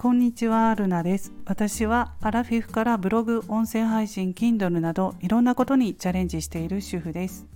[0.00, 1.30] こんにちは、ルナです。
[1.44, 7.46] 私はアラフィフからブログ、音声配信、Kindle などいろんなことにチャレンジしている主婦です。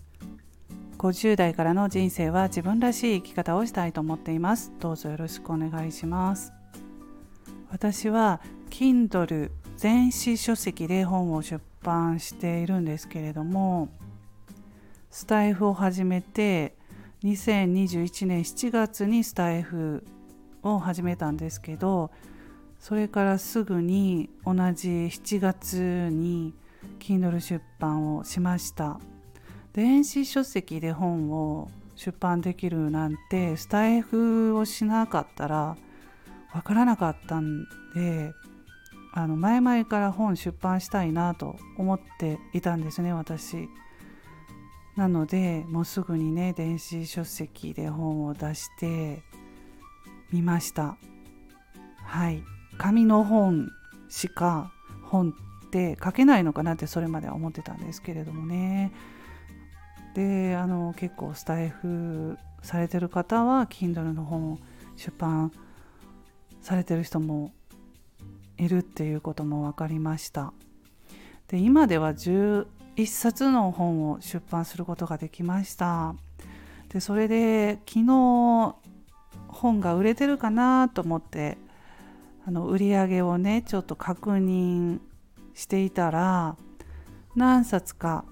[0.98, 4.70] 50代からの人生は自分らしい生き方をしたいと思っています。
[4.78, 6.52] どうぞよろしくお願いします。
[7.70, 9.50] 私は Kindle
[9.80, 13.88] 電子書籍で本を出版しているんですけれども、
[15.10, 16.76] スタイフを始めて
[17.22, 20.04] 2021年7月にスタイフ
[20.62, 22.10] を始めたんですけど
[22.84, 26.52] それからすぐに同じ7月に
[26.98, 29.00] Kindle 出版をしました。
[29.72, 35.78] 電子書籍で本を出版できるなんてスタイフをしなかったら
[36.52, 38.34] わからなかったんで
[39.14, 43.66] あの前々から本出版したいなと思っていたんですね私。
[44.94, 49.22] なのでもうすぐにね電子書籍で本を出して
[50.30, 50.98] みました。
[52.04, 52.44] はい。
[52.78, 53.70] 紙の本
[54.08, 54.72] しか
[55.02, 55.34] 本
[55.66, 58.92] って書けないのかなってそれまでは思ってたんですけれどもね。
[60.14, 64.58] であの結構スタイフされてる方は Kindle の本を
[64.96, 65.52] 出版
[66.60, 67.52] されてる人も
[68.56, 70.52] いるっていうことも分かりました。
[71.48, 72.66] で今では11
[73.06, 76.14] 冊の本を出版することができました。
[76.88, 78.74] でそれで昨日
[79.48, 81.58] 本が売れてるかなと思って
[82.46, 85.00] あの売り上げをねちょっと確認
[85.54, 86.56] していたら
[87.34, 88.24] 何冊か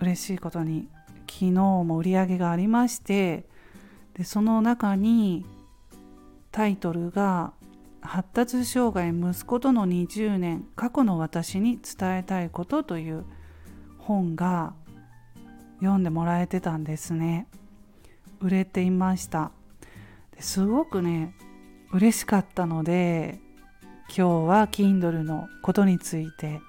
[0.00, 0.88] 嬉しいことに
[1.28, 3.44] 昨日も売り上げがありまして
[4.14, 5.46] でその中に
[6.50, 7.52] タイトルが
[8.00, 13.24] 「発達障害息子との20年過去の私に伝えたいこと」という
[13.98, 14.74] 本が
[15.80, 17.46] 読んでもらえてたんですね。
[18.40, 19.50] 売れていました。
[20.38, 21.34] すごくね
[21.92, 23.38] 嬉しかったので
[24.08, 26.60] 今日は Kindle のことについて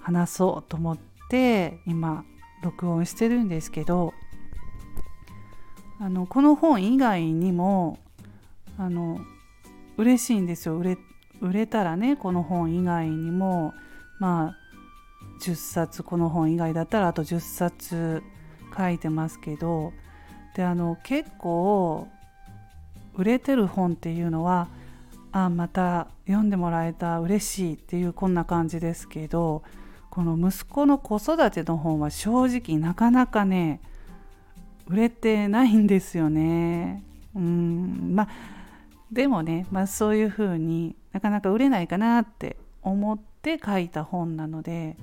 [0.00, 2.24] 話そうと思って今
[2.62, 4.14] 録音してるんですけど
[6.00, 7.98] あのこの本以外にも
[8.78, 9.20] あの
[9.96, 10.76] 嬉しいんですよ。
[10.76, 10.98] 売れ
[11.40, 13.74] 売れたらねこの本以外にも
[14.18, 14.56] まあ
[15.40, 18.22] 10冊この本以外だったらあと10冊
[18.76, 19.92] 書いてますけど
[20.56, 22.08] であの結構
[23.16, 24.68] 売れてる本っていうのは
[25.32, 29.62] あまた読んでもらえた嬉しいっていうこんな感じですけど
[30.10, 33.80] この息子の子育ての本は正直なかなかね
[34.86, 37.02] 売れてないんですよね。
[37.34, 38.28] うんまあ
[39.10, 44.96] でもね、まあ、そういうふうになかなか売れないかなって思って書いた本なので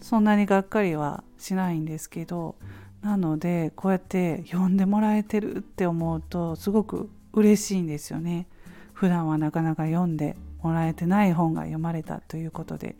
[0.00, 2.56] そんなにがっかりはしないんですけど
[3.02, 8.46] なのでこうやって読んでもらえてるって思うとすごく嬉しいんですよね。
[8.92, 12.96] 普段はなかなか読んでもらえてない本が読まれたということで。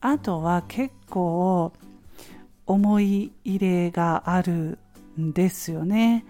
[0.00, 1.72] あとは結構
[2.66, 4.78] 思い入れがある
[5.18, 6.24] んですよね。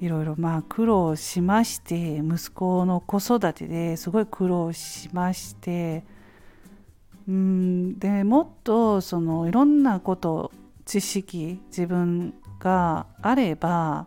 [0.00, 6.04] いろいろまあ苦労しまして息子の子育てですごい苦労しまして。
[7.28, 10.50] うんでもっとそのいろんなこと
[10.86, 14.06] 知識自分があれば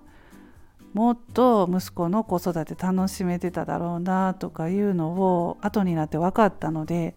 [0.93, 7.15] もっと息子の子育て楽しめてただろうなとかいうのを後になって分かったので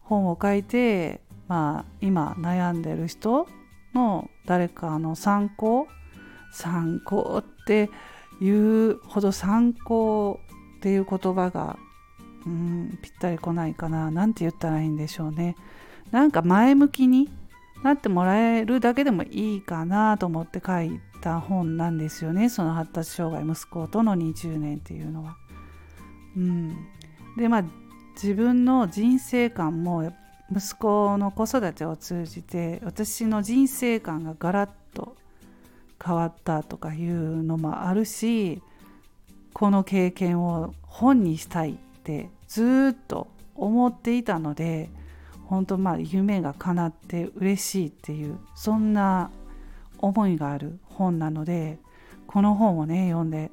[0.00, 3.46] 本を書いて、まあ、今悩んでる人
[3.94, 5.86] の誰かの参考
[6.52, 7.90] 参考って
[8.40, 10.40] いうほど参考
[10.78, 11.78] っていう言葉が
[12.46, 15.56] うんぴったりこないかな何て言ったらいいんでしょうね。
[16.10, 17.28] なんか前向きに
[17.82, 25.36] なってもらえるだけでもいいかなと思って書いた本なんですよねその発達障害息子との20年っていうのは。
[26.36, 26.76] うん、
[27.36, 27.64] でまあ
[28.14, 30.12] 自分の人生観も
[30.50, 35.16] 息子の子育てを通じて私の人生観がガラッと
[36.04, 38.62] 変わったとかいうのもあるし
[39.52, 44.90] この経験を本にしたいってずっと思っていたので
[45.48, 49.30] 本当まあ夢が叶って嬉しいっていうそんな
[49.98, 51.78] 思いがある本なので
[52.26, 53.50] この本をね読んで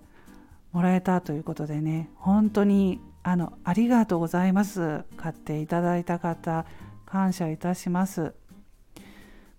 [0.74, 5.04] もらえたということでね本当にあのありがとうございます。
[5.18, 6.66] 買っていただいた方
[7.06, 8.34] 感謝いたします。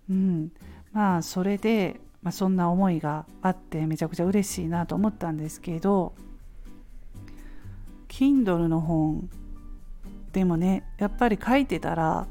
[0.09, 0.51] うん。
[0.93, 6.13] まあそれで、まあ、そんな思いがあってめちゃくちゃ嬉しいなと思ったんですけど
[8.07, 9.29] Kindle の本
[10.37, 12.27] でもねやっぱり書いてたら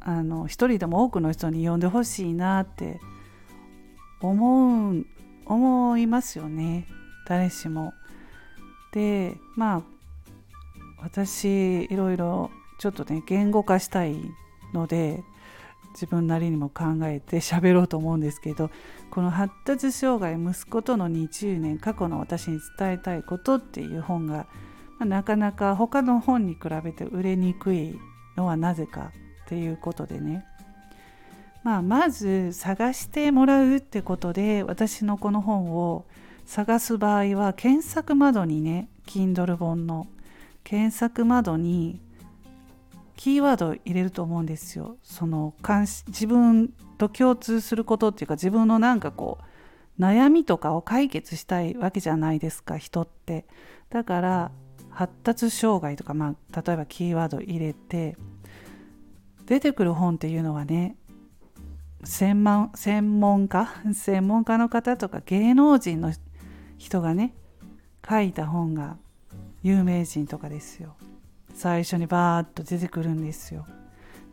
[0.00, 2.98] あの一人でも多くの人に読んでほしいなって
[4.22, 5.04] 思う
[5.44, 6.86] 思いますよね
[7.26, 7.92] 誰しも。
[8.94, 9.82] でまあ
[11.02, 14.16] 私いろいろちょっとね言語化したい
[14.72, 15.22] ので
[15.92, 18.70] 自分なりにも考えて喋ろうと思うんですけど
[19.10, 24.46] この発達障害息子との20年過去の私に伝えたいことっていう本が、
[25.00, 27.98] まあ、なかなか他の本に比べて売れにくい
[28.36, 29.10] のはなぜか
[29.46, 30.46] っていうことでね
[31.62, 36.06] まあ、まず探してもらうってことで私のこの本を
[36.46, 40.06] 探す場合は検索窓にね Kindle 本の
[40.64, 42.00] 検索窓に
[43.16, 44.96] キーワードを入れると思うんですよ。
[45.02, 45.54] その
[46.06, 49.38] 自分と共通することっていうか自分のなんかこ
[49.98, 53.44] う悩みとかを解決したいわけじゃないですか人って。
[53.90, 54.50] だから
[54.90, 58.16] 発達障害とか、まあ、例えばキーワード入れて
[59.46, 60.96] 出てくる本っていうのはね
[62.04, 63.68] 専門専門家？
[63.92, 66.12] 専門家の方とか芸能人の
[66.78, 67.34] 人がね
[68.08, 68.96] 書いた本が
[69.62, 70.96] 有名人とかですよ。
[71.52, 73.66] 最初にバーッと出てくるんですよ。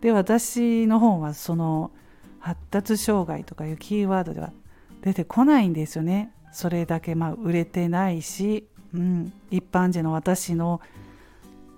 [0.01, 1.92] で私の本はその
[2.39, 4.54] 発達障害とかいうキーワードでは
[5.01, 6.31] 出てこないんですよね。
[6.54, 8.68] それだけまあ売れてないし、
[8.98, 10.82] うん、一般人の私の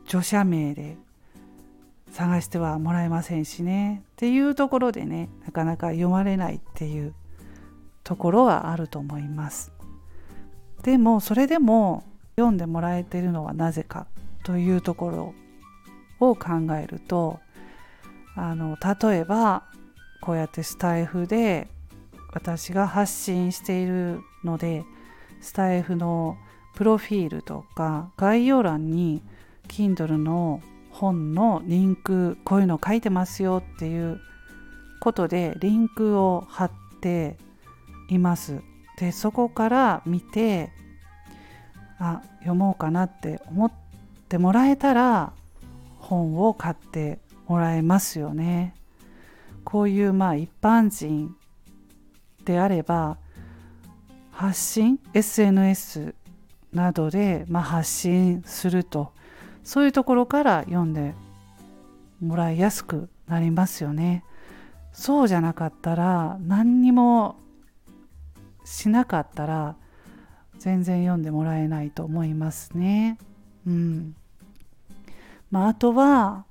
[0.05, 0.95] 著者名で
[2.11, 4.03] 探してはもらえませんしね。
[4.13, 7.13] っていうところでねなかなか読まれないっていう
[8.03, 9.71] ところはあると思います。
[10.81, 12.03] でもそれでも
[12.37, 14.07] 読んでもらえてるのはなぜか
[14.43, 15.33] というところ
[16.25, 17.39] を考えると
[18.35, 19.65] あの例えば
[20.21, 21.67] こうやってスタイフで
[22.33, 24.85] 私が発信しているので
[25.41, 26.37] スタイフの
[26.79, 29.21] プロフィールとか概要欄に
[29.67, 30.61] Kindle の
[30.91, 34.21] 本のリンクこういうの書いてますよっていう
[35.01, 36.71] ことでリンクを貼っ
[37.01, 37.35] て
[38.07, 38.61] います。
[38.97, 40.71] でそこから見て
[41.97, 43.71] あ読もうかなって思っ
[44.29, 45.33] てもらえたら
[45.97, 48.73] 本を買ってもらえますよね。
[49.65, 51.35] こういうまあ一般人
[52.45, 53.17] であれば
[54.31, 56.15] 発信 SNS
[56.73, 59.11] などでまあ発信すると
[59.63, 61.13] そういうところから読んで
[62.21, 64.23] もらいやすくなりますよね。
[64.91, 67.35] そうじゃなかったら何にも
[68.65, 69.75] しなかったら
[70.57, 73.17] 全然読んでもらえないと思いますね。
[73.65, 74.15] うん
[75.51, 76.45] まあ、あとは、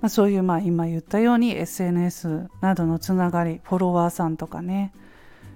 [0.00, 4.92] まあ、そういうまあ今言ったように SNS などのつながりフォロワーさんとかね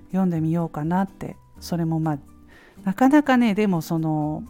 [0.09, 2.19] 読んでみようかなってそれもまあ
[2.85, 4.43] なかなかねでもその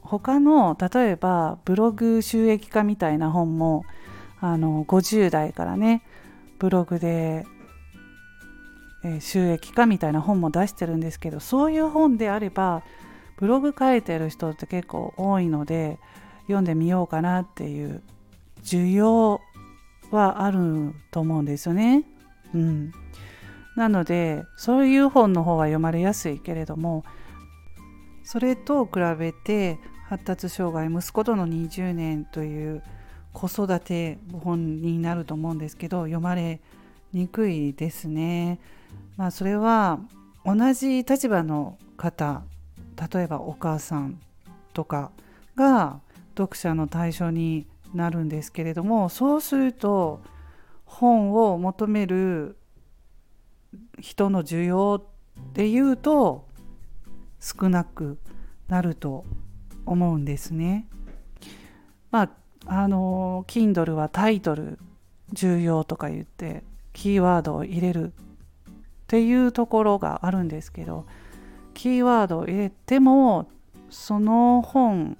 [0.00, 3.84] 他の例えばブログ収益化みたいな本も
[4.40, 6.02] あの50代からね
[6.58, 7.46] ブログで、
[9.04, 12.82] え、収益化みたいな本も出してるんですけどそういう本であれば
[13.36, 15.98] ブログ書いてる人って結構多いので
[16.42, 18.02] 読んでみようかなっていう
[18.62, 19.40] 需要
[20.10, 22.04] はあると思うんですよね。
[22.54, 22.92] うん、
[23.76, 27.04] なのでそういう本の方は読まれやすいけれども
[28.30, 32.82] それと比べて発達障害息子との20年という
[33.32, 36.60] 子育て本になると思うんですけど読まれ
[37.14, 38.60] にくいですね。
[39.16, 40.00] まあ、それは
[40.44, 42.42] 同じ立場の方
[43.14, 44.20] 例えばお母さん
[44.74, 45.10] とか
[45.56, 46.02] が
[46.36, 50.20] 読者の対象になるんですけれどもそうすると
[50.84, 52.58] 本を求める
[53.98, 55.02] 人の需要
[55.54, 56.47] でいうと
[57.40, 58.18] 少なく
[58.68, 59.24] なると
[59.86, 60.86] 思うんですね。
[62.10, 62.30] まあ
[62.66, 64.78] あの Kindle はタイトル
[65.32, 68.12] 重要とか言ってキーワードを入れるっ
[69.06, 71.06] ていうところがあるんですけど
[71.74, 73.48] キーワードを入れても
[73.88, 75.16] その本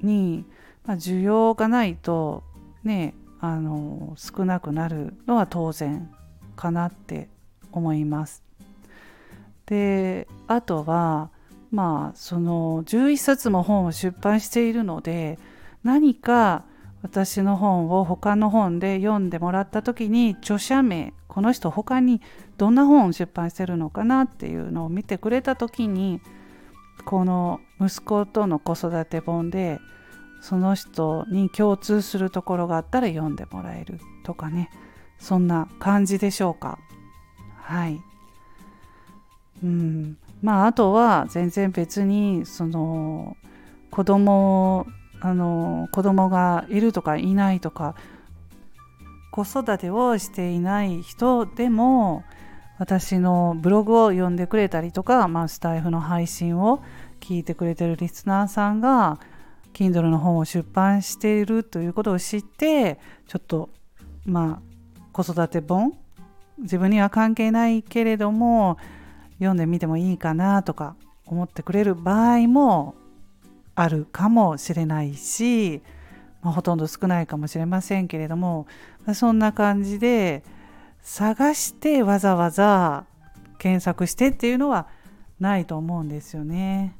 [0.00, 0.44] に、
[0.86, 2.44] 需要がないと
[2.82, 6.10] ねあの少なくなるのは当然
[6.56, 7.28] かなって
[7.72, 8.43] 思います。
[9.66, 11.30] であとは
[11.70, 15.38] まあその11冊も本を出版しているので
[15.82, 16.64] 何か
[17.02, 22.22] 私の本を他の本で読んでもらった時に著者名この人他に
[22.56, 26.20] どんな本を出版してるのかなっていうのを見てくれた時に
[27.04, 29.80] この息子との子育て本で
[30.40, 34.70] その人に共通するところがあったら読んでもらえるとかね
[35.18, 36.78] そんな感じでしょうか。
[37.56, 38.00] はい。
[39.64, 40.16] うん。
[40.42, 43.36] まああとは全然別にその
[43.90, 44.86] 子供
[45.20, 47.94] あの子供がいるとかいないとか
[49.30, 52.24] 子育てをしていない人でも
[52.78, 56.82] 私のブログを読んでくれたりとか、まあ、スタイフの配信を
[57.20, 59.18] 聞いてくれてるリスナーさんが
[59.72, 63.70] Kindle の本を出版しているということを知ってちょっと
[64.26, 65.94] まあ子育て本？
[66.58, 68.76] 自分には関係ないけれども
[69.38, 72.94] 読んでみてもいいかなとか思ってくれる場合も
[73.74, 75.82] あるかもしれないし、
[76.42, 78.66] まあ、ほとんど少ないかもしれませんけれども、
[79.14, 80.44] そんな感じで
[81.02, 83.04] 探してわざわざ
[83.58, 84.88] 検索してっていうのは
[85.40, 86.96] ないと思うんですよね。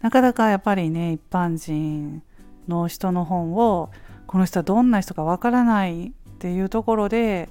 [0.00, 2.22] なかなかやっぱりね一般人
[2.68, 3.90] の人の本を
[4.26, 7.48] この人はどんな人かわからないっていうところで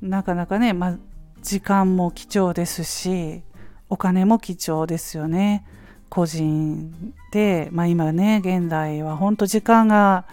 [0.00, 0.98] なかなかね、ま、
[1.46, 3.40] 時間も貴重ですし
[3.88, 5.64] お金も貴重ですよね。
[6.08, 10.26] 個人で、まあ、今ね現代は本当時間が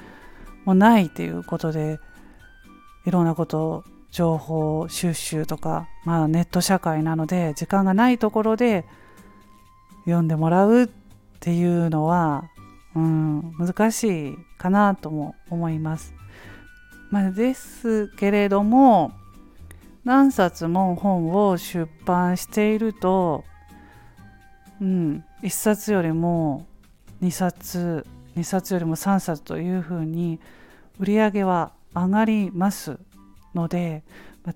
[0.65, 1.99] もうないっていうことで
[3.05, 8.83] いろんなこと情報収集とか、まあ、ネット社会なので時間がないところで
[10.05, 10.87] 読んでもらうっ
[11.39, 12.49] ていうのは、
[12.95, 16.15] うん、難しいかなとも思います。
[17.11, 19.11] まあ、ですけれども
[20.03, 23.43] 何冊も本を出版していると、
[24.81, 26.65] うん、1冊よりも
[27.21, 28.05] 2冊
[28.35, 30.39] 2冊よりも3冊というふうに
[30.99, 32.99] 売り上げは上がります
[33.53, 34.03] ので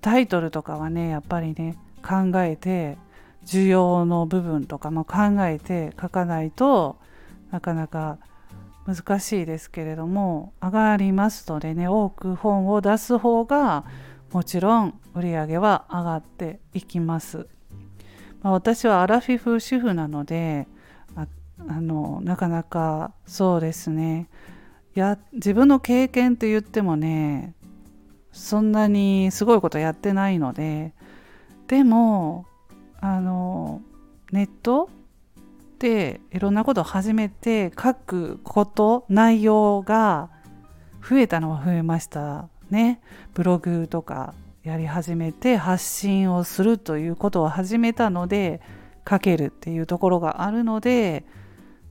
[0.00, 2.98] タイトルとかはねやっぱりね考えて
[3.46, 6.98] 需要の部分とかも考えて書かないと
[7.50, 8.18] なかなか
[8.86, 13.84] 難しいですけれども上がりますのでね多く本を出す方が
[14.32, 17.46] もちろん売上は上がっていきます。
[18.42, 20.68] まあ、私はアラフィフ主婦なので
[21.16, 21.26] あ
[21.68, 24.28] あのなかなかそうですね
[24.98, 27.54] や自分の経験と言ってもね
[28.32, 30.92] そんなにすごいことやってないので
[31.66, 32.46] でも
[33.00, 33.80] あの
[34.32, 34.90] ネット
[35.78, 40.30] でいろんなことを始めて書くこと内容が
[41.08, 43.00] 増えたのは増えましたね
[43.34, 48.60] ブログとかやり始めて発信をするということを始めたので
[49.08, 51.24] 書けるっていうところがあるので、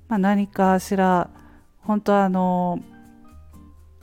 [0.08, 1.30] まあ、何かしら
[1.80, 2.80] 本当あの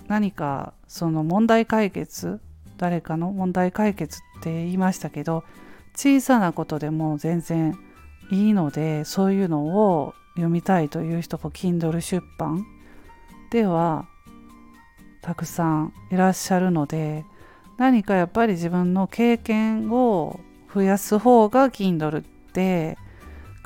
[0.09, 2.41] 何かその問題解決
[2.77, 5.45] 誰かの問題解決って言いましたけど
[5.95, 7.79] 小さなことでも全然
[8.31, 12.67] いいのでそういうのを読みたいという人も Kindle 出版
[13.51, 14.09] では
[15.25, 17.25] たくさんいらっしゃるので
[17.79, 20.39] 何かやっぱり自分の経験を
[20.73, 22.99] 増やす方が Kindle って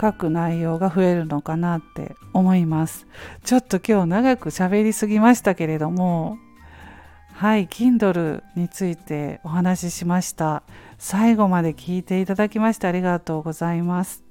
[0.00, 3.08] 書く内容が増えるのかなって思います。
[3.42, 6.38] ちょっと今日長く喋りすぎましたけれども
[7.32, 10.62] はい Kindle についてお話ししました。
[10.96, 14.22] 最後まで聞いていただきましてありがとうございます。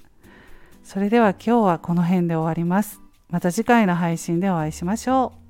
[0.82, 3.02] それでは今日はこの辺で終わります。
[3.30, 5.47] また次回の配信でお会いしましょう。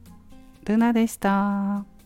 [0.67, 1.96] ルナでした。